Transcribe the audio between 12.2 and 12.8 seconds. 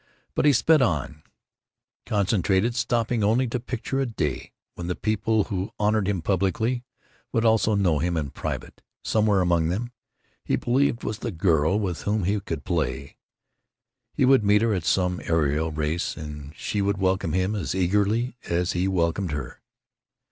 he could